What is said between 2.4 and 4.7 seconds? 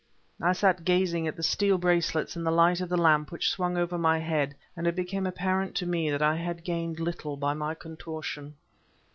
the light of the lamp which swung over my head,